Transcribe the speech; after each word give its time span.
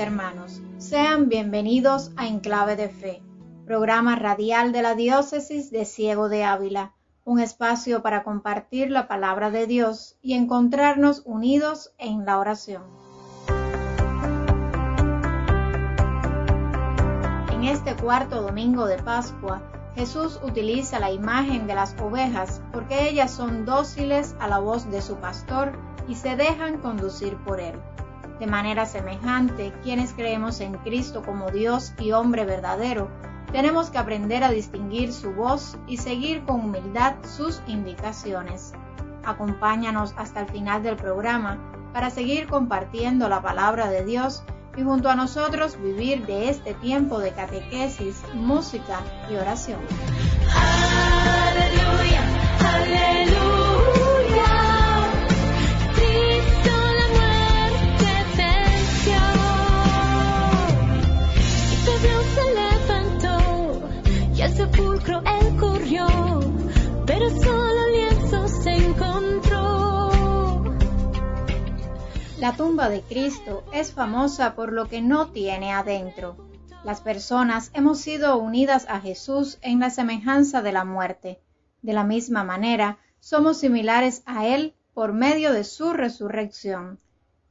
hermanos. 0.00 0.62
Sean 0.78 1.28
bienvenidos 1.28 2.10
a 2.16 2.26
Enclave 2.26 2.74
de 2.74 2.88
Fe, 2.88 3.22
programa 3.66 4.16
radial 4.16 4.72
de 4.72 4.80
la 4.80 4.94
Diócesis 4.94 5.70
de 5.70 5.84
Ciego 5.84 6.30
de 6.30 6.42
Ávila, 6.42 6.94
un 7.24 7.38
espacio 7.38 8.00
para 8.00 8.22
compartir 8.22 8.90
la 8.90 9.08
palabra 9.08 9.50
de 9.50 9.66
Dios 9.66 10.16
y 10.22 10.32
encontrarnos 10.32 11.22
unidos 11.26 11.92
en 11.98 12.24
la 12.24 12.38
oración. 12.38 12.82
En 17.52 17.64
este 17.64 17.94
cuarto 17.94 18.40
domingo 18.40 18.86
de 18.86 18.96
Pascua, 19.02 19.60
Jesús 19.96 20.40
utiliza 20.42 20.98
la 20.98 21.10
imagen 21.10 21.66
de 21.66 21.74
las 21.74 21.94
ovejas 22.00 22.62
porque 22.72 23.10
ellas 23.10 23.30
son 23.30 23.66
dóciles 23.66 24.34
a 24.40 24.48
la 24.48 24.60
voz 24.60 24.90
de 24.90 25.02
su 25.02 25.16
pastor 25.16 25.72
y 26.08 26.14
se 26.14 26.36
dejan 26.36 26.78
conducir 26.78 27.36
por 27.44 27.60
él. 27.60 27.74
De 28.40 28.46
manera 28.46 28.86
semejante, 28.86 29.70
quienes 29.82 30.14
creemos 30.14 30.60
en 30.60 30.72
Cristo 30.78 31.22
como 31.22 31.50
Dios 31.50 31.92
y 32.00 32.12
hombre 32.12 32.46
verdadero, 32.46 33.10
tenemos 33.52 33.90
que 33.90 33.98
aprender 33.98 34.42
a 34.44 34.50
distinguir 34.50 35.12
su 35.12 35.32
voz 35.32 35.76
y 35.86 35.98
seguir 35.98 36.42
con 36.44 36.60
humildad 36.60 37.16
sus 37.22 37.60
indicaciones. 37.66 38.72
Acompáñanos 39.24 40.14
hasta 40.16 40.40
el 40.40 40.48
final 40.48 40.82
del 40.82 40.96
programa 40.96 41.58
para 41.92 42.08
seguir 42.08 42.46
compartiendo 42.46 43.28
la 43.28 43.42
palabra 43.42 43.90
de 43.90 44.06
Dios 44.06 44.42
y 44.74 44.82
junto 44.82 45.10
a 45.10 45.16
nosotros 45.16 45.76
vivir 45.78 46.24
de 46.24 46.48
este 46.48 46.72
tiempo 46.74 47.18
de 47.18 47.32
catequesis, 47.32 48.22
música 48.32 49.00
y 49.30 49.36
oración. 49.36 49.80
Aleluya, 50.54 52.22
aleluya. 52.58 53.39
La 72.40 72.56
tumba 72.56 72.88
de 72.88 73.02
Cristo 73.02 73.64
es 73.70 73.92
famosa 73.92 74.54
por 74.54 74.72
lo 74.72 74.88
que 74.88 75.02
no 75.02 75.28
tiene 75.28 75.74
adentro. 75.74 76.38
Las 76.84 77.02
personas 77.02 77.70
hemos 77.74 78.00
sido 78.00 78.38
unidas 78.38 78.86
a 78.88 78.98
Jesús 78.98 79.58
en 79.60 79.78
la 79.78 79.90
semejanza 79.90 80.62
de 80.62 80.72
la 80.72 80.86
muerte. 80.86 81.38
De 81.82 81.92
la 81.92 82.02
misma 82.02 82.42
manera, 82.42 82.96
somos 83.18 83.58
similares 83.58 84.22
a 84.24 84.46
Él 84.46 84.72
por 84.94 85.12
medio 85.12 85.52
de 85.52 85.64
su 85.64 85.92
resurrección. 85.92 86.98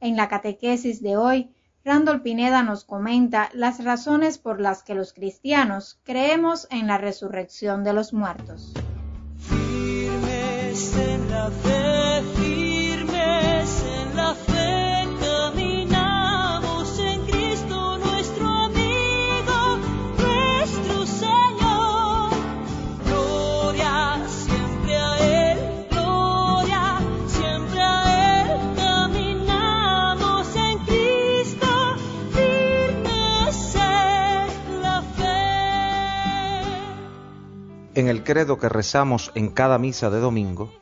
En 0.00 0.16
la 0.16 0.28
catequesis 0.28 1.00
de 1.00 1.16
hoy, 1.16 1.54
Randall 1.84 2.22
Pineda 2.22 2.64
nos 2.64 2.82
comenta 2.82 3.48
las 3.52 3.84
razones 3.84 4.38
por 4.38 4.60
las 4.60 4.82
que 4.82 4.96
los 4.96 5.12
cristianos 5.12 6.00
creemos 6.02 6.66
en 6.68 6.88
la 6.88 6.98
resurrección 6.98 7.84
de 7.84 7.92
los 7.92 8.12
muertos. 8.12 8.74
En 14.52 14.79
credo 38.22 38.58
que 38.58 38.68
rezamos 38.68 39.32
en 39.34 39.48
cada 39.50 39.78
misa 39.78 40.10
de 40.10 40.20
domingo, 40.20 40.72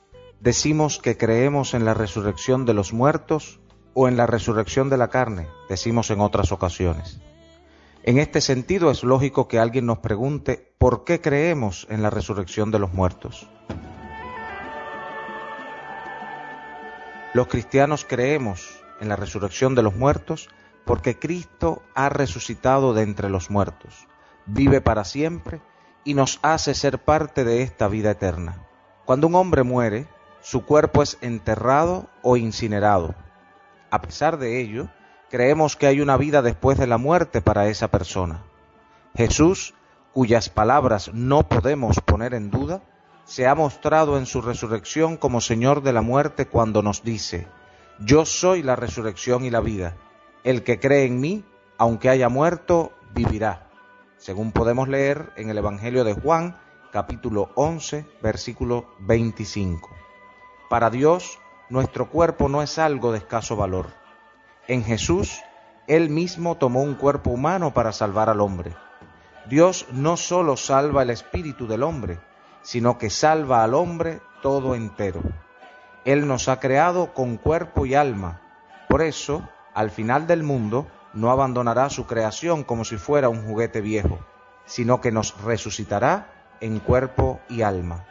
decimos 0.41 0.99
que 0.99 1.17
creemos 1.17 1.75
en 1.75 1.85
la 1.85 1.95
resurrección 1.95 2.65
de 2.65 2.75
los 2.75 2.93
muertos 2.93 3.61
o 3.95 4.09
en 4.09 4.17
la 4.17 4.27
resurrección 4.27 4.91
de 4.91 4.97
la 4.97 5.09
carne, 5.09 5.49
decimos 5.69 6.11
en 6.11 6.21
otras 6.21 6.53
ocasiones. 6.53 7.21
En 8.05 8.19
este 8.19 8.41
sentido 8.41 8.91
es 8.91 9.03
lógico 9.03 9.49
que 9.49 9.59
alguien 9.59 9.87
nos 9.87 9.99
pregunte 9.99 10.73
por 10.79 11.05
qué 11.05 11.21
creemos 11.21 11.87
en 11.91 12.03
la 12.03 12.11
resurrección 12.11 12.71
de 12.71 12.79
los 12.79 12.93
muertos. 12.93 13.49
Los 17.35 17.49
cristianos 17.49 18.07
creemos 18.09 18.81
en 19.01 19.09
la 19.09 19.17
resurrección 19.17 19.75
de 19.75 19.83
los 19.83 19.95
muertos 19.95 20.49
porque 20.85 21.19
Cristo 21.19 21.83
ha 21.95 22.09
resucitado 22.09 22.95
de 22.95 23.03
entre 23.03 23.29
los 23.29 23.51
muertos, 23.51 24.07
vive 24.47 24.81
para 24.81 25.05
siempre 25.05 25.61
y 26.09 26.15
nos 26.15 26.39
hace 26.41 26.73
ser 26.73 27.01
parte 27.01 27.45
de 27.45 27.61
esta 27.61 27.87
vida 27.87 28.13
eterna. 28.13 28.67
Cuando 29.05 29.27
un 29.27 29.35
hombre 29.35 29.63
muere, 29.63 30.07
su 30.41 30.65
cuerpo 30.65 31.03
es 31.03 31.19
enterrado 31.21 32.07
o 32.23 32.39
incinerado. 32.39 33.15
A 33.91 34.01
pesar 34.01 34.39
de 34.39 34.59
ello, 34.59 34.89
creemos 35.29 35.77
que 35.77 35.87
hay 35.87 36.01
una 36.01 36.17
vida 36.17 36.41
después 36.41 36.79
de 36.79 36.87
la 36.87 36.97
muerte 36.97 37.43
para 37.43 37.69
esa 37.69 37.89
persona. 37.89 38.43
Jesús, 39.19 39.75
cuyas 40.15 40.49
palabras 40.49 41.11
no 41.13 41.47
podemos 41.47 42.01
poner 42.01 42.33
en 42.33 42.51
duda, 42.51 42.81
se 43.27 43.47
ha 43.47 43.55
mostrado 43.55 44.17
en 44.17 44.25
su 44.25 44.41
resurrección 44.41 45.19
como 45.19 45.43
Señor 45.43 45.83
de 45.83 45.93
la 45.93 46.01
muerte 46.01 46.47
cuando 46.47 46.81
nos 46.83 47.03
dice, 47.03 47.49
Yo 47.99 48.25
soy 48.25 48.63
la 48.63 48.77
resurrección 48.77 49.45
y 49.45 49.51
la 49.51 49.61
vida. 49.61 49.95
El 50.43 50.63
que 50.63 50.81
cree 50.81 51.05
en 51.05 51.21
mí, 51.21 51.45
aunque 51.77 52.09
haya 52.09 52.31
muerto, 52.31 52.93
vivirá 53.13 53.68
según 54.29 54.53
podemos 54.53 54.89
leer 54.89 55.33
en 55.37 55.49
el 55.49 55.57
Evangelio 55.57 56.05
de 56.05 56.13
Juan, 56.13 56.61
capítulo 56.93 57.51
11, 57.55 58.05
versículo 58.21 58.95
25. 58.99 59.89
Para 60.69 60.91
Dios, 60.91 61.39
nuestro 61.71 62.11
cuerpo 62.11 62.51
no 62.51 62.61
es 62.61 62.79
algo 62.79 63.11
de 63.11 63.21
escaso 63.21 63.57
valor. 63.57 63.87
En 64.67 64.85
Jesús, 64.85 65.41
Él 65.87 66.11
mismo 66.11 66.57
tomó 66.59 66.83
un 66.83 66.95
cuerpo 66.95 67.31
humano 67.31 67.73
para 67.73 67.91
salvar 67.91 68.29
al 68.29 68.43
hombre. 68.43 68.77
Dios 69.47 69.87
no 69.93 70.19
solo 70.19 70.59
salva 70.59 71.05
el 71.05 71.09
espíritu 71.09 71.67
del 71.67 71.83
hombre, 71.83 72.21
sino 72.61 72.99
que 72.99 73.09
salva 73.09 73.65
al 73.65 73.73
hombre 73.73 74.21
todo 74.43 74.75
entero. 74.75 75.23
Él 76.05 76.29
nos 76.29 76.51
ha 76.51 76.61
creado 76.61 77.15
con 77.15 77.39
cuerpo 77.39 77.87
y 77.87 77.95
alma. 77.95 78.43
Por 78.91 79.01
eso, 79.01 79.49
al 79.73 79.91
final 79.91 80.27
del 80.27 80.43
mundo, 80.43 80.87
no 81.13 81.31
abandonará 81.31 81.91
su 81.91 82.07
creación 82.07 82.65
como 82.65 82.85
si 82.85 82.97
fuera 82.97 83.29
un 83.29 83.47
juguete 83.47 83.81
viejo, 83.81 84.19
sino 84.67 85.01
que 85.01 85.13
nos 85.13 85.41
resucitará 85.43 86.57
en 86.61 86.79
cuerpo 86.81 87.41
y 87.49 87.63
alma. 87.63 88.07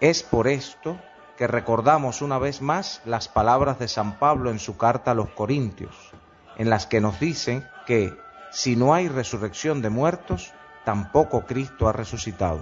Es 0.00 0.22
por 0.22 0.46
esto 0.46 0.98
que 1.36 1.46
recordamos 1.46 2.22
una 2.22 2.38
vez 2.38 2.62
más 2.62 3.00
las 3.04 3.28
palabras 3.28 3.78
de 3.78 3.88
San 3.88 4.18
Pablo 4.18 4.50
en 4.50 4.58
su 4.58 4.76
carta 4.76 5.12
a 5.12 5.14
los 5.14 5.30
Corintios, 5.30 6.12
en 6.56 6.70
las 6.70 6.86
que 6.86 7.00
nos 7.00 7.18
dicen 7.20 7.66
que 7.86 8.16
si 8.50 8.76
no 8.76 8.94
hay 8.94 9.08
resurrección 9.08 9.82
de 9.82 9.90
muertos, 9.90 10.52
tampoco 10.84 11.46
Cristo 11.46 11.88
ha 11.88 11.92
resucitado. 11.92 12.60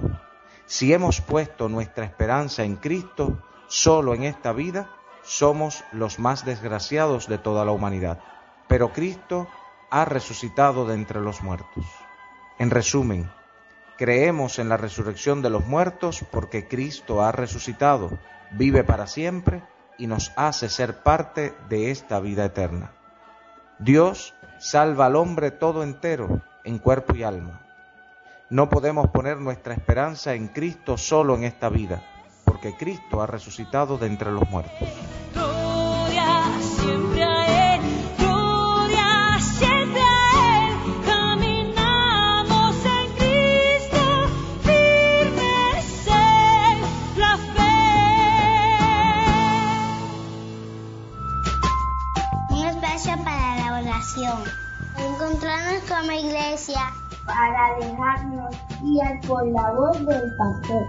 Si 0.66 0.92
hemos 0.92 1.20
puesto 1.20 1.68
nuestra 1.68 2.04
esperanza 2.04 2.64
en 2.64 2.76
Cristo 2.76 3.42
solo 3.68 4.14
en 4.14 4.24
esta 4.24 4.52
vida, 4.52 4.90
somos 5.22 5.84
los 5.92 6.18
más 6.18 6.44
desgraciados 6.44 7.28
de 7.28 7.38
toda 7.38 7.64
la 7.64 7.72
humanidad 7.72 8.18
pero 8.68 8.92
Cristo 8.92 9.48
ha 9.90 10.04
resucitado 10.04 10.86
de 10.86 10.94
entre 10.94 11.20
los 11.20 11.42
muertos. 11.42 11.84
En 12.58 12.70
resumen, 12.70 13.30
creemos 13.96 14.58
en 14.58 14.68
la 14.68 14.76
resurrección 14.76 15.42
de 15.42 15.50
los 15.50 15.66
muertos 15.66 16.24
porque 16.30 16.68
Cristo 16.68 17.22
ha 17.22 17.32
resucitado, 17.32 18.18
vive 18.52 18.84
para 18.84 19.06
siempre 19.06 19.62
y 19.98 20.06
nos 20.06 20.32
hace 20.36 20.68
ser 20.68 21.02
parte 21.02 21.54
de 21.68 21.90
esta 21.90 22.20
vida 22.20 22.44
eterna. 22.44 22.92
Dios 23.78 24.34
salva 24.58 25.06
al 25.06 25.16
hombre 25.16 25.50
todo 25.50 25.82
entero, 25.82 26.42
en 26.64 26.78
cuerpo 26.78 27.14
y 27.14 27.22
alma. 27.22 27.62
No 28.48 28.68
podemos 28.68 29.08
poner 29.08 29.38
nuestra 29.38 29.74
esperanza 29.74 30.34
en 30.34 30.48
Cristo 30.48 30.96
solo 30.96 31.34
en 31.34 31.44
esta 31.44 31.68
vida, 31.68 32.02
porque 32.44 32.76
Cristo 32.76 33.20
ha 33.20 33.26
resucitado 33.26 33.98
de 33.98 34.06
entre 34.06 34.30
los 34.30 34.48
muertos. 34.48 34.88
Para 57.36 57.76
dejarnos 57.78 58.56
guiar 58.82 59.20
por 59.26 59.46
la 59.48 59.72
voz 59.72 60.06
del 60.06 60.36
pastor. 60.38 60.86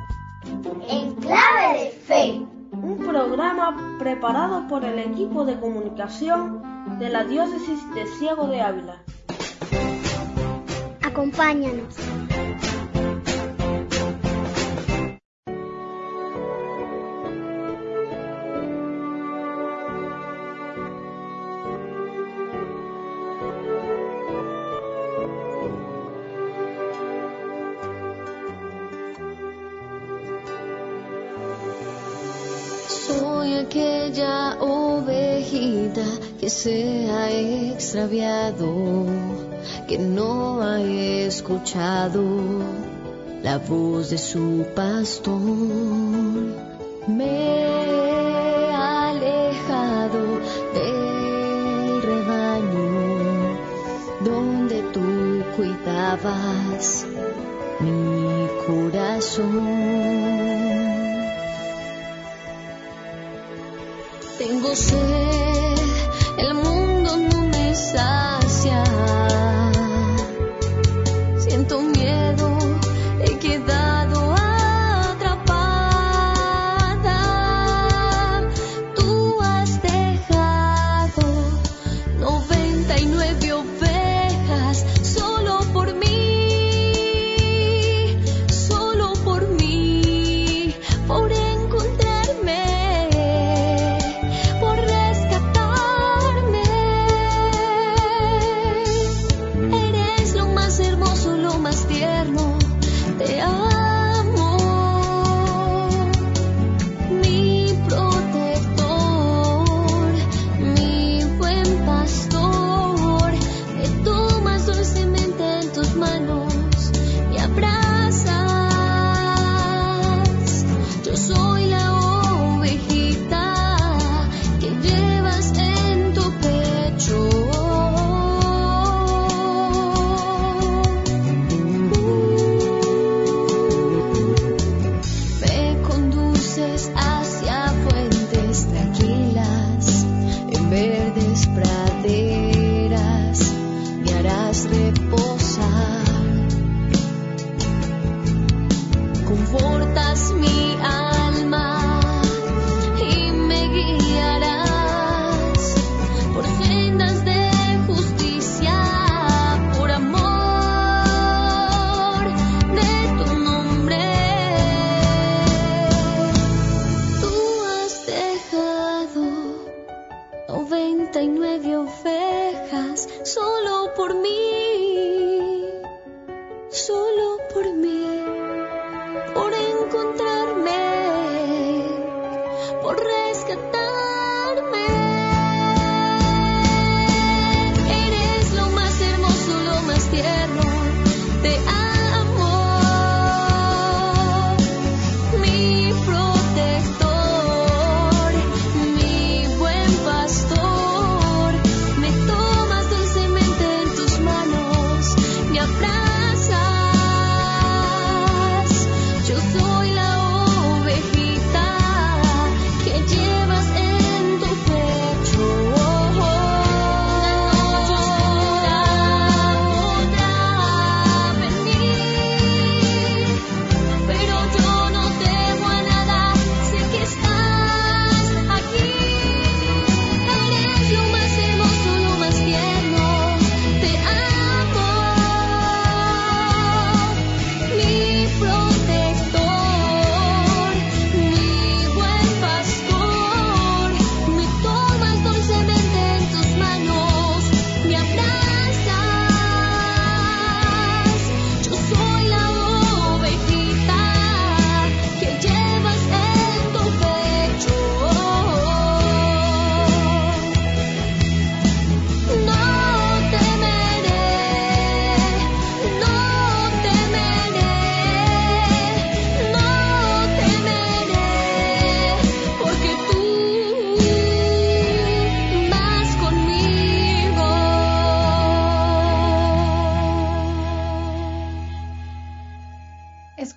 En 0.88 1.13
clave 1.15 1.83
de 1.83 1.89
fe. 2.05 2.41
Un 2.71 2.97
programa 2.99 3.97
preparado 3.99 4.67
por 4.67 4.85
el 4.85 4.99
equipo 4.99 5.44
de 5.44 5.59
comunicación 5.59 6.61
de 6.99 7.09
la 7.09 7.25
diócesis 7.25 7.79
de 7.94 8.05
Ciego 8.17 8.47
de 8.47 8.61
Ávila. 8.61 8.97
Acompáñanos. 11.01 11.95
Aquella 33.67 34.57
ovejita 34.61 36.05
que 36.39 36.49
se 36.49 37.09
ha 37.11 37.29
extraviado, 37.29 39.05
que 39.87 39.97
no 39.97 40.61
ha 40.61 40.79
escuchado 40.81 42.23
la 43.43 43.57
voz 43.57 44.09
de 44.09 44.17
su 44.17 44.65
pastor. 44.73 45.41
Me 47.07 47.25
he 47.25 48.73
alejado 48.73 50.23
del 50.77 52.01
rebaño 52.01 53.57
donde 54.23 54.81
tú 54.93 55.43
cuidabas 55.57 57.05
mi 57.81 58.47
corazón. 58.65 60.16
você. 64.67 65.46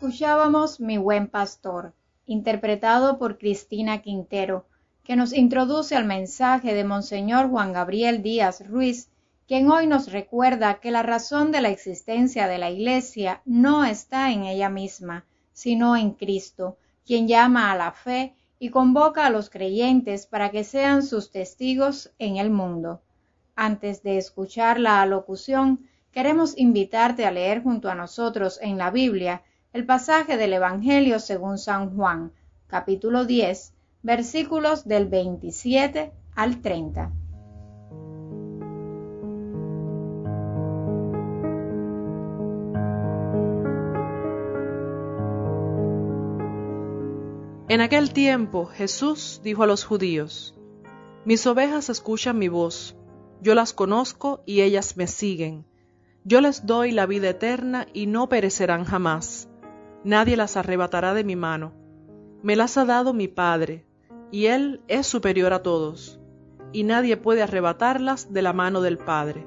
Escuchábamos 0.03 0.81
Mi 0.81 0.97
buen 0.97 1.29
pastor, 1.29 1.93
interpretado 2.25 3.19
por 3.19 3.37
Cristina 3.37 4.01
Quintero, 4.01 4.65
que 5.05 5.15
nos 5.15 5.35
introduce 5.35 5.95
al 5.95 6.07
mensaje 6.07 6.73
de 6.73 6.85
Monseñor 6.85 7.51
Juan 7.51 7.75
Gabriel 7.75 8.23
Díaz 8.23 8.67
Ruiz, 8.67 9.11
quien 9.47 9.71
hoy 9.71 9.87
nos 9.87 10.11
recuerda 10.11 10.81
que 10.81 10.91
la 10.91 11.03
razón 11.03 11.53
de 11.53 11.61
la 11.61 11.69
existencia 11.69 12.49
de 12.49 12.57
la 12.57 12.71
Iglesia 12.71 13.43
no 13.45 13.85
está 13.85 14.33
en 14.33 14.45
ella 14.45 14.71
misma, 14.71 15.27
sino 15.53 15.95
en 15.95 16.13
Cristo, 16.13 16.79
quien 17.05 17.29
llama 17.29 17.71
a 17.71 17.77
la 17.77 17.93
fe 17.93 18.35
y 18.59 18.71
convoca 18.71 19.27
a 19.27 19.31
los 19.31 19.51
creyentes 19.51 20.25
para 20.27 20.51
que 20.51 20.65
sean 20.65 21.03
sus 21.03 21.31
testigos 21.31 22.11
en 22.19 22.39
el 22.39 22.49
mundo. 22.49 23.03
Antes 23.55 24.03
de 24.03 24.17
escuchar 24.17 24.81
la 24.81 25.03
alocución, 25.03 25.87
queremos 26.11 26.57
invitarte 26.57 27.27
a 27.27 27.31
leer 27.31 27.63
junto 27.63 27.91
a 27.91 27.95
nosotros 27.95 28.59
en 28.63 28.79
la 28.79 28.91
Biblia 28.91 29.43
el 29.73 29.87
pasaje 29.87 30.37
del 30.37 30.53
Evangelio 30.53 31.21
según 31.21 31.57
San 31.57 31.95
Juan, 31.95 32.33
capítulo 32.67 33.25
10, 33.25 33.73
versículos 34.03 34.85
del 34.85 35.07
27 35.07 36.13
al 36.35 36.61
30. 36.61 37.13
En 47.69 47.81
aquel 47.81 48.13
tiempo 48.13 48.67
Jesús 48.67 49.41
dijo 49.45 49.63
a 49.63 49.67
los 49.69 49.85
judíos, 49.85 50.57
Mis 51.25 51.47
ovejas 51.47 51.89
escuchan 51.89 52.37
mi 52.37 52.49
voz, 52.49 52.97
yo 53.41 53.55
las 53.55 53.73
conozco 53.73 54.43
y 54.45 54.63
ellas 54.63 54.97
me 54.97 55.07
siguen. 55.07 55.65
Yo 56.25 56.41
les 56.41 56.67
doy 56.67 56.91
la 56.91 57.07
vida 57.07 57.29
eterna 57.29 57.87
y 57.95 58.07
no 58.07 58.29
perecerán 58.29 58.85
jamás. 58.85 59.50
Nadie 60.05 60.37
las 60.37 60.57
arrebatará 60.57 61.15
de 61.15 61.25
mi 61.25 61.37
mano. 61.37 61.73
Me 62.43 62.57
las 62.57 62.79
ha 62.79 62.85
dado 62.85 63.13
mi 63.13 63.29
Padre, 63.29 63.85
y 64.31 64.47
Él 64.47 64.81
es 64.89 65.07
superior 65.07 65.53
a 65.53 65.63
todos, 65.63 66.21
y 66.73 66.85
nadie 66.85 67.17
puede 67.17 67.43
arrebatarlas 67.43 68.33
de 68.33 68.43
la 68.43 68.53
mano 68.53 68.81
del 68.81 68.97
Padre. 68.97 69.47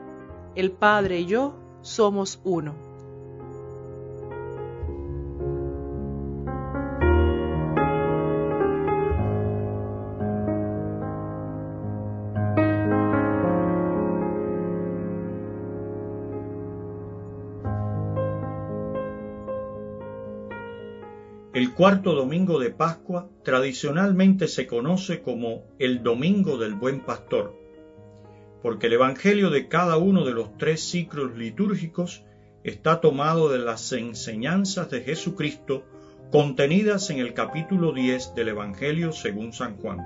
El 0.56 0.72
Padre 0.72 1.22
y 1.22 1.26
yo 1.26 1.56
somos 1.82 2.40
uno. 2.44 2.93
Cuarto 21.76 22.14
domingo 22.14 22.60
de 22.60 22.70
Pascua 22.70 23.28
tradicionalmente 23.42 24.48
se 24.48 24.68
conoce 24.68 25.24
como 25.24 25.64
el 25.80 26.04
Domingo 26.04 26.60
del 26.60 26.76
Buen 26.76 27.00
Pastor, 27.00 27.60
porque 28.62 28.86
el 28.86 28.94
Evangelio 28.94 29.50
de 29.50 29.68
cada 29.68 29.98
uno 29.98 30.24
de 30.24 30.34
los 30.34 30.56
tres 30.60 30.84
ciclos 30.84 31.36
litúrgicos 31.36 32.26
está 32.64 33.02
tomado 33.02 33.50
de 33.50 33.58
las 33.58 33.92
enseñanzas 33.92 34.92
de 34.92 35.02
Jesucristo 35.02 35.84
contenidas 36.32 37.10
en 37.10 37.18
el 37.18 37.34
capítulo 37.34 37.92
10 37.92 38.36
del 38.36 38.50
Evangelio 38.50 39.12
según 39.12 39.52
San 39.52 39.78
Juan. 39.78 39.98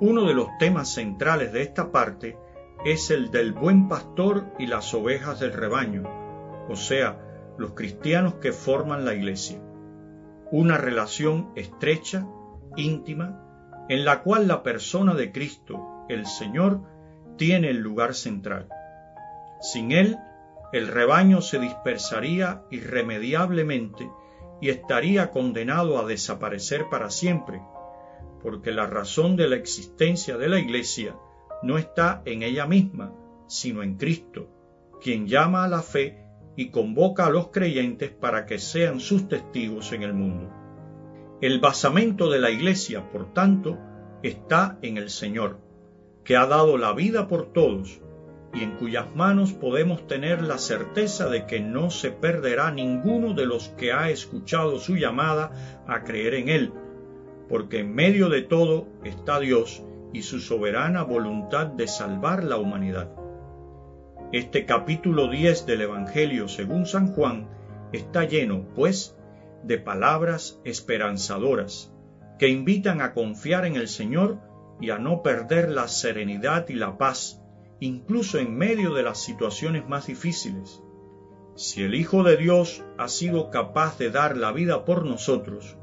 Uno 0.00 0.24
de 0.26 0.32
los 0.32 0.48
temas 0.58 0.94
centrales 0.94 1.52
de 1.52 1.60
esta 1.60 1.92
parte 1.92 2.38
es 2.86 3.10
el 3.10 3.30
del 3.30 3.52
buen 3.52 3.86
pastor 3.86 4.46
y 4.58 4.66
las 4.66 4.94
ovejas 4.94 5.40
del 5.40 5.52
rebaño, 5.52 6.04
o 6.70 6.74
sea, 6.74 7.20
los 7.58 7.72
cristianos 7.72 8.36
que 8.36 8.52
forman 8.52 9.04
la 9.04 9.12
iglesia 9.12 9.60
una 10.50 10.78
relación 10.78 11.50
estrecha, 11.56 12.26
íntima, 12.76 13.42
en 13.88 14.04
la 14.04 14.22
cual 14.22 14.48
la 14.48 14.62
persona 14.62 15.14
de 15.14 15.32
Cristo, 15.32 16.04
el 16.08 16.26
Señor, 16.26 16.82
tiene 17.36 17.70
el 17.70 17.78
lugar 17.78 18.14
central. 18.14 18.68
Sin 19.60 19.92
Él, 19.92 20.16
el 20.72 20.88
rebaño 20.88 21.40
se 21.40 21.58
dispersaría 21.58 22.62
irremediablemente 22.70 24.10
y 24.60 24.70
estaría 24.70 25.30
condenado 25.30 25.98
a 25.98 26.06
desaparecer 26.06 26.88
para 26.90 27.10
siempre, 27.10 27.62
porque 28.42 28.72
la 28.72 28.86
razón 28.86 29.36
de 29.36 29.48
la 29.48 29.56
existencia 29.56 30.36
de 30.36 30.48
la 30.48 30.58
Iglesia 30.58 31.16
no 31.62 31.78
está 31.78 32.22
en 32.24 32.42
ella 32.42 32.66
misma, 32.66 33.12
sino 33.46 33.82
en 33.82 33.96
Cristo, 33.96 34.48
quien 35.00 35.26
llama 35.26 35.64
a 35.64 35.68
la 35.68 35.82
fe 35.82 36.25
y 36.56 36.70
convoca 36.70 37.26
a 37.26 37.30
los 37.30 37.48
creyentes 37.48 38.10
para 38.10 38.46
que 38.46 38.58
sean 38.58 39.00
sus 39.00 39.28
testigos 39.28 39.92
en 39.92 40.02
el 40.02 40.14
mundo. 40.14 40.50
El 41.40 41.60
basamento 41.60 42.30
de 42.30 42.40
la 42.40 42.50
Iglesia, 42.50 43.10
por 43.10 43.32
tanto, 43.34 43.78
está 44.22 44.78
en 44.80 44.96
el 44.96 45.10
Señor, 45.10 45.58
que 46.24 46.36
ha 46.36 46.46
dado 46.46 46.78
la 46.78 46.94
vida 46.94 47.28
por 47.28 47.52
todos 47.52 48.00
y 48.54 48.62
en 48.62 48.76
cuyas 48.76 49.14
manos 49.14 49.52
podemos 49.52 50.06
tener 50.06 50.42
la 50.42 50.56
certeza 50.56 51.28
de 51.28 51.44
que 51.46 51.60
no 51.60 51.90
se 51.90 52.10
perderá 52.10 52.70
ninguno 52.70 53.34
de 53.34 53.44
los 53.44 53.68
que 53.70 53.92
ha 53.92 54.08
escuchado 54.08 54.78
su 54.78 54.96
llamada 54.96 55.84
a 55.86 56.04
creer 56.04 56.34
en 56.34 56.48
Él, 56.48 56.72
porque 57.50 57.80
en 57.80 57.94
medio 57.94 58.30
de 58.30 58.40
todo 58.40 58.88
está 59.04 59.38
Dios 59.40 59.84
y 60.14 60.22
su 60.22 60.40
soberana 60.40 61.02
voluntad 61.02 61.66
de 61.66 61.86
salvar 61.86 62.44
la 62.44 62.56
humanidad. 62.56 63.25
Este 64.32 64.66
capítulo 64.66 65.28
10 65.28 65.66
del 65.66 65.82
Evangelio 65.82 66.48
según 66.48 66.84
San 66.84 67.12
Juan 67.12 67.48
está 67.92 68.24
lleno, 68.24 68.66
pues, 68.74 69.16
de 69.62 69.78
palabras 69.78 70.60
esperanzadoras 70.64 71.92
que 72.36 72.48
invitan 72.48 73.02
a 73.02 73.14
confiar 73.14 73.66
en 73.66 73.76
el 73.76 73.86
Señor 73.86 74.40
y 74.80 74.90
a 74.90 74.98
no 74.98 75.22
perder 75.22 75.68
la 75.68 75.86
serenidad 75.86 76.68
y 76.68 76.74
la 76.74 76.98
paz, 76.98 77.40
incluso 77.78 78.40
en 78.40 78.56
medio 78.56 78.94
de 78.94 79.04
las 79.04 79.22
situaciones 79.22 79.88
más 79.88 80.08
difíciles. 80.08 80.82
Si 81.54 81.84
el 81.84 81.94
Hijo 81.94 82.24
de 82.24 82.36
Dios 82.36 82.82
ha 82.98 83.06
sido 83.06 83.50
capaz 83.50 83.96
de 83.96 84.10
dar 84.10 84.36
la 84.36 84.50
vida 84.50 84.84
por 84.84 85.06
nosotros, 85.06 85.76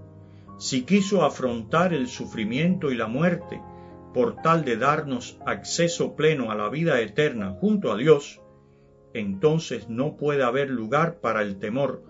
si 0.58 0.84
quiso 0.84 1.24
afrontar 1.24 1.94
el 1.94 2.10
sufrimiento 2.10 2.92
y 2.92 2.96
la 2.96 3.08
muerte 3.08 3.62
por 4.14 4.36
tal 4.42 4.64
de 4.64 4.78
darnos 4.78 5.40
acceso 5.46 6.16
pleno 6.16 6.52
a 6.52 6.56
la 6.56 6.70
vida 6.70 7.02
eterna 7.02 7.52
junto 7.52 7.92
a 7.92 7.98
Dios, 7.98 8.42
entonces 9.14 9.90
no 9.90 10.18
puede 10.18 10.44
haber 10.44 10.70
lugar 10.70 11.20
para 11.20 11.42
el 11.42 11.58
temor, 11.58 12.04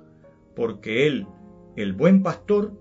porque 0.56 1.08
Él, 1.08 1.28
el 1.76 1.94
buen 1.94 2.24
pastor, 2.24 2.74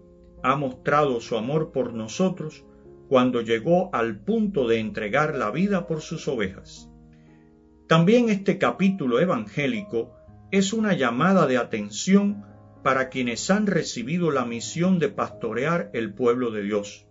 ha 0.43 0.57
mostrado 0.57 1.21
su 1.21 1.37
amor 1.37 1.73
por 1.73 1.95
nosotros 1.95 2.64
cuando 3.09 3.41
llegó 3.43 3.95
al 3.95 4.19
punto 4.19 4.67
de 4.67 4.81
entregar 4.81 5.37
la 5.37 5.50
vida 5.50 5.87
por 5.87 6.00
sus 6.00 6.26
ovejas. 6.29 6.91
También 7.87 8.29
este 8.29 8.59
capítulo 8.59 9.21
evangélico 9.21 10.14
es 10.50 10.73
una 10.73 10.95
llamada 10.95 11.47
de 11.47 11.59
atención 11.59 12.45
para 12.83 13.09
quienes 13.09 13.50
han 13.50 13.67
recibido 13.67 14.31
la 14.31 14.45
misión 14.45 14.99
de 14.99 15.09
pastorear 15.09 15.91
el 15.93 16.14
pueblo 16.14 16.50
de 16.50 16.62
Dios 16.62 17.07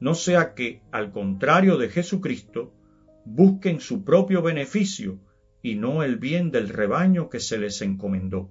no 0.00 0.14
sea 0.14 0.54
que, 0.54 0.82
al 0.90 1.12
contrario 1.12 1.76
de 1.78 1.88
Jesucristo, 1.88 2.72
busquen 3.24 3.80
su 3.80 4.04
propio 4.04 4.42
beneficio 4.42 5.18
y 5.62 5.76
no 5.76 6.02
el 6.02 6.16
bien 6.16 6.50
del 6.50 6.68
rebaño 6.68 7.30
que 7.30 7.40
se 7.40 7.58
les 7.58 7.80
encomendó. 7.82 8.50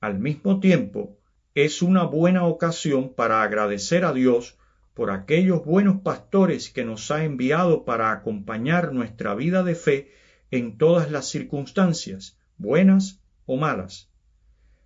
Al 0.00 0.18
mismo 0.18 0.60
tiempo, 0.60 1.18
es 1.54 1.82
una 1.82 2.04
buena 2.04 2.46
ocasión 2.46 3.14
para 3.14 3.42
agradecer 3.42 4.04
a 4.04 4.12
Dios 4.12 4.56
por 4.94 5.10
aquellos 5.10 5.64
buenos 5.64 6.02
pastores 6.02 6.70
que 6.70 6.84
nos 6.84 7.10
ha 7.10 7.24
enviado 7.24 7.84
para 7.84 8.12
acompañar 8.12 8.92
nuestra 8.92 9.34
vida 9.34 9.62
de 9.62 9.74
fe 9.74 10.12
en 10.50 10.78
todas 10.78 11.10
las 11.10 11.28
circunstancias, 11.28 12.38
buenas 12.58 13.20
o 13.46 13.56
malas. 13.56 14.10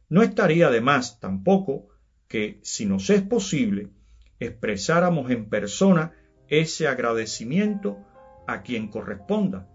No 0.08 0.22
estaría 0.22 0.70
de 0.70 0.80
más 0.80 1.20
tampoco 1.20 1.88
que, 2.28 2.60
si 2.62 2.86
nos 2.86 3.10
es 3.10 3.22
posible, 3.22 3.90
expresáramos 4.40 5.30
en 5.30 5.48
persona 5.48 6.12
ese 6.48 6.88
agradecimiento 6.88 7.98
a 8.46 8.62
quien 8.62 8.88
corresponda, 8.88 9.66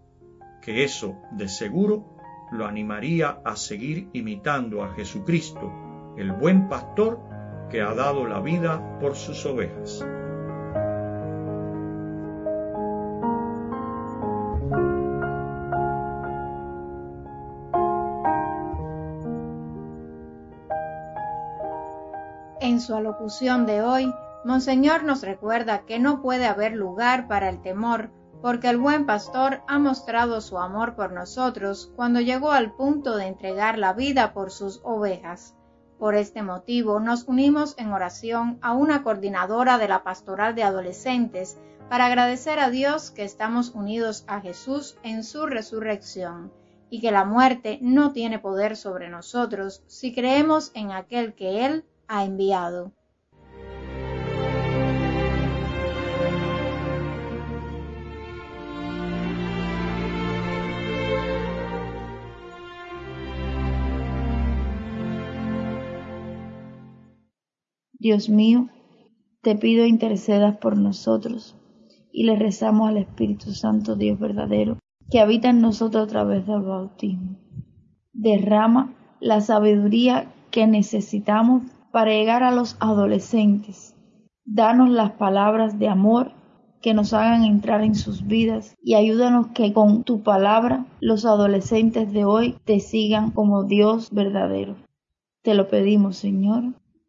que 0.62 0.84
eso 0.84 1.18
de 1.32 1.48
seguro 1.48 2.16
lo 2.52 2.66
animaría 2.66 3.42
a 3.46 3.56
seguir 3.56 4.10
imitando 4.14 4.84
a 4.84 4.94
Jesucristo, 4.94 5.72
el 6.18 6.32
buen 6.32 6.68
pastor 6.68 7.20
que 7.70 7.82
ha 7.82 7.94
dado 7.94 8.26
la 8.26 8.40
vida 8.40 9.00
por 9.00 9.16
sus 9.16 9.46
ovejas. 9.46 10.06
En 22.62 22.82
su 22.82 22.94
alocución 22.96 23.66
de 23.66 23.82
hoy, 23.82 24.14
Monseñor 24.46 25.04
nos 25.04 25.22
recuerda 25.22 25.86
que 25.86 26.00
no 26.00 26.22
puede 26.22 26.46
haber 26.46 26.74
lugar 26.74 27.28
para 27.28 27.50
el 27.50 27.62
temor, 27.62 28.10
porque 28.42 28.70
el 28.70 28.78
buen 28.78 29.06
pastor 29.06 29.62
ha 29.68 29.80
mostrado 29.80 30.40
su 30.40 30.58
amor 30.58 30.96
por 30.96 31.12
nosotros 31.12 31.92
cuando 31.96 32.22
llegó 32.22 32.52
al 32.52 32.74
punto 32.74 33.18
de 33.18 33.28
entregar 33.28 33.78
la 33.78 33.92
vida 33.92 34.32
por 34.32 34.50
sus 34.50 34.80
ovejas. 34.84 35.56
Por 35.98 36.16
este 36.16 36.42
motivo 36.42 37.02
nos 37.02 37.26
unimos 37.26 37.76
en 37.78 37.92
oración 37.92 38.58
a 38.62 38.72
una 38.72 39.04
coordinadora 39.04 39.78
de 39.78 39.90
la 39.90 40.04
pastoral 40.04 40.56
de 40.56 40.64
adolescentes 40.64 41.58
para 41.90 42.06
agradecer 42.06 42.60
a 42.60 42.70
Dios 42.70 43.12
que 43.12 43.26
estamos 43.26 43.72
unidos 43.76 44.24
a 44.28 44.40
Jesús 44.40 44.98
en 45.04 45.26
su 45.26 45.46
resurrección 45.48 46.54
y 46.90 47.02
que 47.02 47.12
la 47.12 47.26
muerte 47.26 47.80
no 47.82 48.14
tiene 48.14 48.40
poder 48.40 48.78
sobre 48.78 49.10
nosotros 49.10 49.84
si 49.88 50.16
creemos 50.16 50.72
en 50.76 50.92
aquel 50.92 51.34
que 51.34 51.66
Él 51.66 51.84
ha 52.08 52.24
enviado. 52.24 52.94
Dios 68.00 68.30
mío, 68.30 68.70
te 69.42 69.56
pido 69.56 69.86
intercedas 69.86 70.56
por 70.58 70.78
nosotros 70.78 71.58
y 72.14 72.24
le 72.24 72.38
rezamos 72.38 72.88
al 72.88 72.98
Espíritu 72.98 73.52
Santo, 73.52 73.98
Dios 73.98 74.18
verdadero, 74.18 74.80
que 75.12 75.20
habita 75.20 75.50
en 75.50 75.60
nosotros 75.60 76.06
a 76.06 76.08
través 76.08 76.48
del 76.48 76.62
bautismo. 76.62 77.36
Derrama 78.14 78.94
la 79.20 79.42
sabiduría 79.42 80.32
que 80.50 80.66
necesitamos 80.66 81.64
para 81.92 82.12
llegar 82.12 82.42
a 82.42 82.52
los 82.52 82.78
adolescentes. 82.80 83.98
Danos 84.46 84.90
las 84.92 85.12
palabras 85.12 85.78
de 85.78 85.90
amor 85.90 86.32
que 86.82 86.94
nos 86.94 87.12
hagan 87.12 87.44
entrar 87.44 87.84
en 87.84 87.96
sus 87.96 88.26
vidas 88.26 88.78
y 88.82 88.96
ayúdanos 88.96 89.48
que 89.48 89.74
con 89.74 90.04
tu 90.04 90.24
palabra 90.24 90.86
los 91.02 91.26
adolescentes 91.26 92.14
de 92.14 92.24
hoy 92.24 92.56
te 92.64 92.80
sigan 92.80 93.32
como 93.32 93.66
Dios 93.66 94.10
verdadero. 94.12 94.78
Te 95.42 95.54
lo 95.54 95.68
pedimos, 95.68 96.16
Señor, 96.16 96.74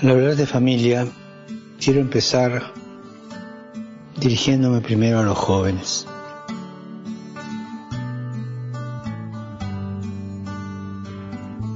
Al 0.00 0.10
hablar 0.10 0.36
de 0.36 0.46
familia, 0.46 1.08
quiero 1.80 1.98
empezar 1.98 2.72
dirigiéndome 4.16 4.80
primero 4.80 5.18
a 5.18 5.24
los 5.24 5.36
jóvenes. 5.36 6.06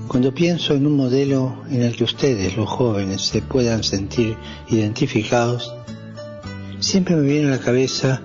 Cuando 0.06 0.32
pienso 0.32 0.74
en 0.74 0.86
un 0.86 0.96
modelo 0.96 1.64
en 1.68 1.82
el 1.82 1.96
que 1.96 2.04
ustedes, 2.04 2.56
los 2.56 2.68
jóvenes, 2.70 3.22
se 3.22 3.42
puedan 3.42 3.82
sentir 3.82 4.36
identificados, 4.68 5.74
siempre 6.78 7.16
me 7.16 7.22
viene 7.22 7.48
a 7.48 7.56
la 7.56 7.58
cabeza 7.58 8.22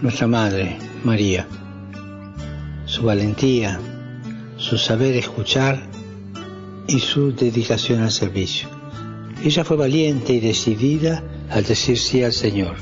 nuestra 0.00 0.26
madre, 0.26 0.78
María, 1.04 1.46
su 2.86 3.02
valentía, 3.02 3.78
su 4.56 4.78
saber 4.78 5.14
escuchar 5.16 5.91
y 6.86 6.98
su 6.98 7.32
dedicación 7.32 8.00
al 8.00 8.10
servicio. 8.10 8.68
Ella 9.44 9.64
fue 9.64 9.76
valiente 9.76 10.32
y 10.34 10.40
decidida 10.40 11.22
al 11.50 11.64
decir 11.64 11.98
sí 11.98 12.22
al 12.22 12.32
Señor. 12.32 12.76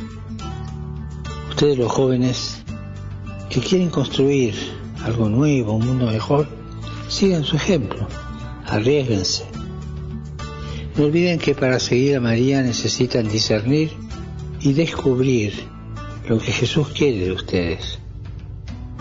Ustedes 1.49 1.79
los 1.79 1.91
jóvenes 1.91 2.63
que 3.49 3.61
quieren 3.61 3.91
construir 3.91 4.55
algo 5.05 5.29
nuevo, 5.29 5.73
un 5.73 5.87
mundo 5.87 6.07
mejor, 6.07 6.49
sigan 7.09 7.45
su 7.45 7.57
ejemplo, 7.57 8.07
arriesguense. 8.67 9.45
No 10.97 11.05
olviden 11.05 11.39
que 11.39 11.55
para 11.55 11.81
seguir 11.81 12.17
a 12.17 12.21
María 12.21 12.63
necesitan 12.63 13.29
discernir 13.29 13.91
y 14.61 14.73
descubrir 14.75 15.55
lo 16.29 16.39
que 16.39 16.53
Jesús 16.53 16.89
quiere 16.89 17.25
de 17.25 17.33
ustedes, 17.33 17.99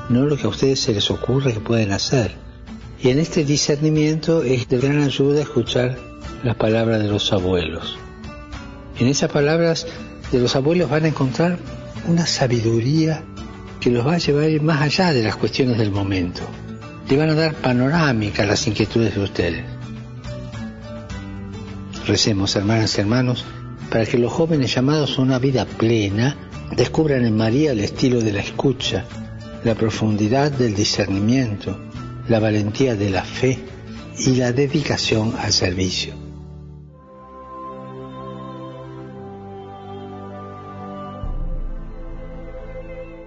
no 0.10 0.26
lo 0.26 0.38
que 0.38 0.46
a 0.46 0.50
ustedes 0.50 0.80
se 0.80 0.94
les 0.94 1.12
ocurre 1.12 1.54
que 1.54 1.60
pueden 1.60 1.92
hacer. 1.92 2.49
Y 3.02 3.10
en 3.10 3.20
este 3.20 3.46
discernimiento 3.46 4.44
es 4.44 4.68
de 4.68 4.78
gran 4.78 5.02
ayuda 5.02 5.42
escuchar 5.42 5.98
las 6.44 6.56
palabras 6.56 7.02
de 7.02 7.08
los 7.08 7.32
abuelos. 7.32 7.98
En 9.00 9.08
esas 9.08 9.32
palabras 9.32 9.88
de 10.32 10.40
los 10.40 10.56
abuelos 10.56 10.90
van 10.90 11.06
a 11.06 11.08
encontrar 11.08 11.58
una 12.08 12.26
sabiduría 12.26 13.24
que 13.80 13.90
los 13.90 14.06
va 14.06 14.16
a 14.16 14.18
llevar 14.18 14.62
más 14.62 14.82
allá 14.82 15.14
de 15.14 15.24
las 15.24 15.38
cuestiones 15.38 15.78
del 15.78 15.92
momento. 15.92 16.42
Le 17.10 17.18
van 17.18 17.30
a 17.30 17.36
dar 17.36 17.54
panorámica 17.56 18.44
a 18.44 18.46
las 18.46 18.68
inquietudes 18.68 19.16
de 19.16 19.22
ustedes. 19.22 19.64
Recemos, 22.06 22.56
hermanas 22.58 22.98
y 22.98 23.02
hermanos, 23.02 23.46
para 23.90 24.06
que 24.06 24.18
los 24.18 24.34
jóvenes 24.34 24.76
llamados 24.76 25.18
a 25.18 25.22
una 25.22 25.40
vida 25.40 25.66
plena 25.66 26.36
descubran 26.76 27.26
en 27.26 27.38
María 27.38 27.72
el 27.72 27.80
estilo 27.80 28.20
de 28.20 28.34
la 28.34 28.42
escucha, 28.42 29.06
la 29.64 29.76
profundidad 29.76 30.52
del 30.52 30.76
discernimiento, 30.76 31.80
la 32.30 32.40
valentía 32.40 32.96
de 32.96 33.10
la 33.10 33.24
fe 33.24 33.60
y 34.20 34.36
la 34.36 34.52
dedicación 34.52 35.34
al 35.40 35.52
servicio. 35.52 36.14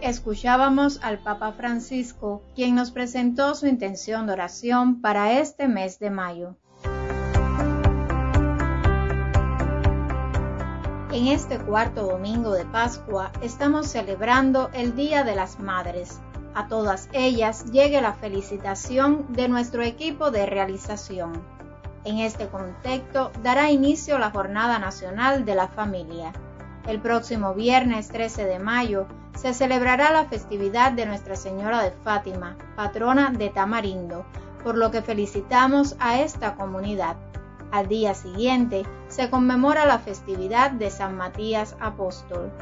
Escuchábamos 0.01 1.01
al 1.03 1.19
Papa 1.19 1.53
Francisco, 1.53 2.45
quien 2.55 2.77
nos 2.77 2.93
presentó 2.93 3.57
su 3.57 3.67
intención 3.67 4.27
de 4.27 4.35
oración 4.35 5.01
para 5.01 5.41
este 5.41 5.67
mes 5.67 5.99
de 5.99 6.11
mayo. 6.11 6.57
En 11.13 11.27
este 11.27 11.59
cuarto 11.59 12.07
domingo 12.07 12.53
de 12.53 12.65
Pascua 12.67 13.33
estamos 13.43 13.89
celebrando 13.89 14.71
el 14.73 14.95
Día 14.95 15.25
de 15.25 15.35
las 15.35 15.59
Madres, 15.59 16.21
a 16.55 16.69
todas 16.69 17.09
ellas 17.13 17.65
llegue 17.73 18.01
la 18.01 18.13
felicitación 18.13 19.27
de 19.31 19.49
nuestro 19.49 19.83
equipo 19.83 20.31
de 20.31 20.47
realización. 20.47 21.33
En 22.05 22.19
este 22.19 22.49
contexto 22.49 23.31
dará 23.43 23.71
inicio 23.71 24.19
la 24.19 24.31
Jornada 24.31 24.79
Nacional 24.79 25.45
de 25.45 25.55
la 25.55 25.69
Familia. 25.69 26.33
El 26.87 27.01
próximo 27.01 27.55
viernes 27.55 28.09
13 28.09 28.45
de 28.45 28.59
mayo 28.59 29.07
se 29.37 29.55
celebrará 29.55 30.13
la 30.13 30.27
festividad 30.27 30.93
de 30.93 31.07
Nuestra 31.07 31.37
Señora 31.37 31.83
de 31.83 31.93
Fátima, 31.93 32.57
patrona 32.77 33.31
de 33.31 33.51
Tamarindo, 33.51 34.25
por 34.63 34.77
lo 34.77 34.91
que 34.91 35.03
felicitamos 35.03 35.97
a 36.01 36.21
esta 36.21 36.55
comunidad. 36.57 37.17
Al 37.71 37.89
día 37.89 38.15
siguiente 38.15 38.85
se 39.09 39.31
conmemora 39.31 39.87
la 39.87 39.99
festividad 39.99 40.73
de 40.73 40.91
San 40.91 41.17
Matías 41.17 41.77
Apóstol. 41.81 42.53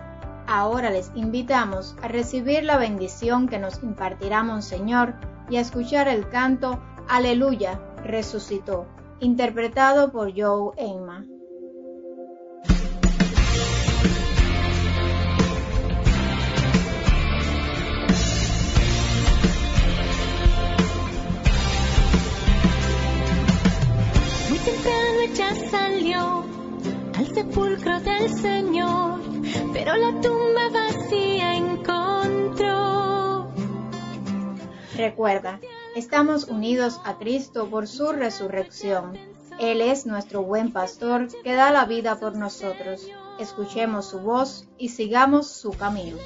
Ahora 0.52 0.90
les 0.90 1.12
invitamos 1.14 1.94
a 2.02 2.08
recibir 2.08 2.64
la 2.64 2.76
bendición 2.76 3.46
que 3.46 3.60
nos 3.60 3.84
impartirá 3.84 4.42
Monseñor 4.42 5.14
y 5.48 5.58
a 5.58 5.60
escuchar 5.60 6.08
el 6.08 6.28
canto 6.28 6.82
Aleluya, 7.06 7.80
resucitó, 8.02 8.88
interpretado 9.20 10.10
por 10.10 10.32
Joe 10.36 10.72
Emma. 10.76 11.24
Recuerda, 35.00 35.60
estamos 35.96 36.44
unidos 36.44 37.00
a 37.06 37.16
Cristo 37.16 37.70
por 37.70 37.86
su 37.86 38.12
resurrección. 38.12 39.16
Él 39.58 39.80
es 39.80 40.04
nuestro 40.04 40.42
buen 40.42 40.72
pastor 40.72 41.28
que 41.42 41.54
da 41.54 41.70
la 41.70 41.86
vida 41.86 42.20
por 42.20 42.36
nosotros. 42.36 43.08
Escuchemos 43.38 44.10
su 44.10 44.18
voz 44.18 44.68
y 44.76 44.90
sigamos 44.90 45.50
su 45.50 45.70
camino. 45.70 46.18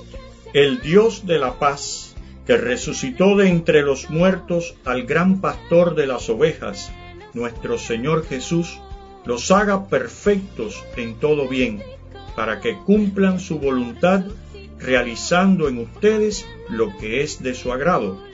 El 0.53 0.81
Dios 0.81 1.25
de 1.25 1.39
la 1.39 1.61
paz, 1.61 2.17
que 2.47 2.57
resucitó 2.57 3.37
de 3.37 3.49
entre 3.49 3.83
los 3.83 4.11
muertos 4.11 4.75
al 4.85 5.05
gran 5.05 5.41
pastor 5.41 5.95
de 5.95 6.09
las 6.09 6.29
ovejas, 6.29 6.91
nuestro 7.33 7.79
Señor 7.79 8.27
Jesús, 8.27 8.81
los 9.25 9.53
haga 9.53 9.87
perfectos 9.87 10.83
en 10.97 11.15
todo 11.21 11.47
bien 11.47 11.81
para 12.35 12.61
que 12.61 12.77
cumplan 12.79 13.39
su 13.39 13.61
voluntad, 13.61 14.25
realizando 14.81 15.69
en 15.69 15.79
ustedes 15.79 16.45
lo 16.69 16.97
que 16.97 17.23
es 17.23 17.41
de 17.41 17.55
su 17.55 17.73
agrado. 17.73 18.34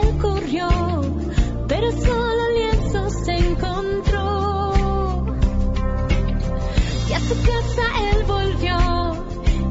su 7.27 7.35
casa 7.43 7.85
él 8.11 8.23
volvió. 8.23 8.77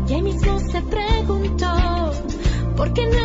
Y 0.09 0.15
ahí 0.15 0.23
mismo 0.23 0.59
se 0.59 0.83
preguntó 0.83 2.13
por 2.77 2.93
qué 2.93 3.07
no 3.07 3.19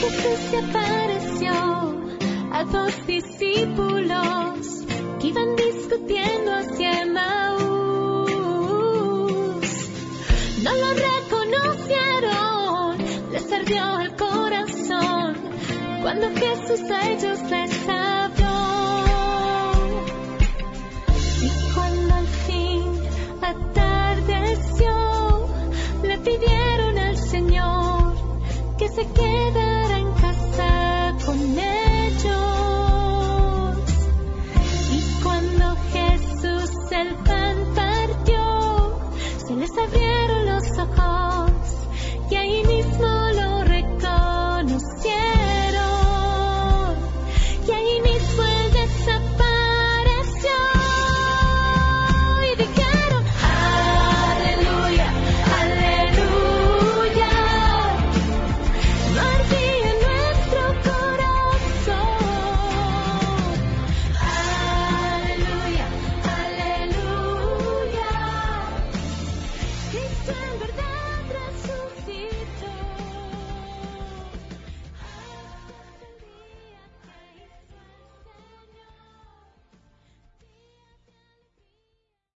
Jesús 0.00 0.38
se 0.50 0.56
apareció 0.56 1.52
a 2.52 2.64
dos 2.64 3.06
discípulos 3.06 4.86
que 5.20 5.26
iban 5.26 5.56
discutiendo 5.56 6.54
hacia 6.54 7.04
Maús. 7.04 7.60
No 10.62 10.74
lo 10.74 10.94
reconocieron, 11.10 12.96
les 13.30 13.52
ardió 13.52 14.00
el 14.00 14.16
corazón 14.16 15.36
cuando 16.00 16.30
Jesús 16.30 16.80
a 16.90 17.10
ellos 17.10 17.42
les 17.50 17.88
habló. 17.88 18.58
Y 21.42 21.50
cuando 21.74 22.14
al 22.14 22.26
fin 22.46 22.84
atardeció, 23.42 24.94
le 26.02 26.16
pidieron 26.18 26.89
se 29.00 29.06
quedará 29.12 29.98
en 29.98 30.12
casa 30.12 31.16
con 31.24 31.38
ellos. 31.58 32.28
Y 34.92 35.22
cuando 35.22 35.76
Jesús 35.92 36.70
el 36.92 37.14
pan 37.24 37.56
partió, 37.74 39.00
se 39.46 39.54
les 39.56 39.70
abrieron 39.78 40.46
los 40.46 40.78
ojos 40.78 41.52
y 42.30 42.34
ahí 42.34 42.62